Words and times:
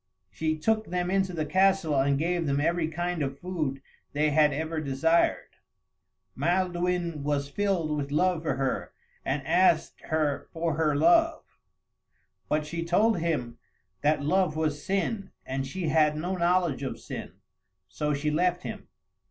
She 0.31 0.57
took 0.57 0.87
them 0.87 1.11
into 1.11 1.31
the 1.31 1.45
castle 1.45 1.95
and 1.95 2.17
gave 2.17 2.47
them 2.47 2.59
every 2.59 2.87
kind 2.87 3.21
of 3.21 3.37
food 3.37 3.83
they 4.13 4.31
had 4.31 4.51
ever 4.51 4.81
desired. 4.81 5.57
Maelduin 6.35 7.21
was 7.21 7.49
filled 7.51 7.95
with 7.95 8.09
love 8.09 8.41
for 8.41 8.55
her 8.55 8.93
and 9.23 9.45
asked 9.45 10.01
her 10.05 10.49
for 10.53 10.73
her 10.73 10.95
love; 10.95 11.43
but 12.49 12.65
she 12.65 12.83
told 12.83 13.19
him 13.19 13.59
that 14.01 14.23
love 14.23 14.55
was 14.55 14.83
sin 14.83 15.29
and 15.45 15.67
she 15.67 15.89
had 15.89 16.17
no 16.17 16.35
knowledge 16.35 16.81
of 16.81 16.99
sin; 16.99 17.33
so 17.87 18.11
she 18.11 18.31
left 18.31 18.63
him. 18.63 18.87